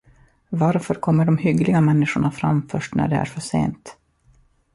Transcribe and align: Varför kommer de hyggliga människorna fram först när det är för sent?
Varför 0.49 0.95
kommer 0.95 1.25
de 1.25 1.37
hyggliga 1.37 1.81
människorna 1.81 2.31
fram 2.31 2.67
först 2.69 2.95
när 2.95 3.07
det 3.07 3.15
är 3.15 3.25
för 3.25 3.41
sent? 3.41 3.97